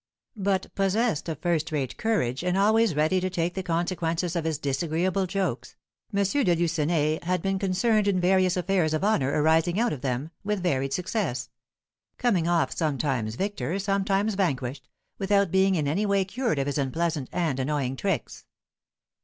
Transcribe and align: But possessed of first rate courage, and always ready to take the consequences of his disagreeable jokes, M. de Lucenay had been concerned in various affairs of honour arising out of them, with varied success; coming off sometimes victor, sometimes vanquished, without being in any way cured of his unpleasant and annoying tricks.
But 0.35 0.73
possessed 0.73 1.29
of 1.29 1.37
first 1.43 1.71
rate 1.71 1.95
courage, 1.95 2.41
and 2.43 2.57
always 2.57 2.95
ready 2.95 3.19
to 3.21 3.29
take 3.29 3.53
the 3.53 3.61
consequences 3.61 4.35
of 4.35 4.45
his 4.45 4.57
disagreeable 4.57 5.27
jokes, 5.27 5.75
M. 6.11 6.23
de 6.25 6.55
Lucenay 6.55 7.19
had 7.21 7.43
been 7.43 7.59
concerned 7.59 8.07
in 8.07 8.19
various 8.19 8.57
affairs 8.57 8.95
of 8.95 9.03
honour 9.03 9.29
arising 9.39 9.79
out 9.79 9.93
of 9.93 10.01
them, 10.01 10.31
with 10.43 10.63
varied 10.63 10.91
success; 10.91 11.49
coming 12.17 12.47
off 12.47 12.71
sometimes 12.71 13.35
victor, 13.35 13.77
sometimes 13.77 14.33
vanquished, 14.33 14.89
without 15.19 15.51
being 15.51 15.75
in 15.75 15.87
any 15.87 16.07
way 16.07 16.25
cured 16.25 16.57
of 16.57 16.65
his 16.65 16.79
unpleasant 16.79 17.29
and 17.31 17.59
annoying 17.59 17.95
tricks. 17.95 18.45